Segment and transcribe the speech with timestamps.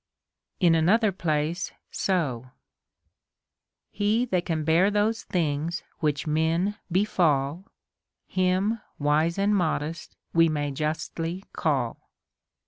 [0.59, 2.49] In another place so:—
[3.91, 7.65] He that can bear those things which men befall,
[8.25, 12.09] Him wise and modest we may justly call.